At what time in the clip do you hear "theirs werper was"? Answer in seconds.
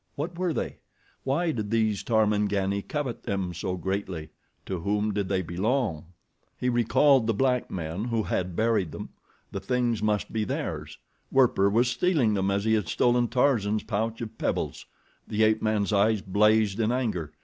10.43-11.87